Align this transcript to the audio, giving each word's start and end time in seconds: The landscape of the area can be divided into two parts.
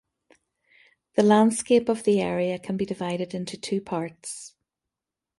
The 1.13 1.21
landscape 1.21 1.87
of 1.87 2.05
the 2.05 2.21
area 2.21 2.57
can 2.57 2.75
be 2.75 2.87
divided 2.87 3.35
into 3.35 3.55
two 3.55 3.79
parts. 3.81 4.55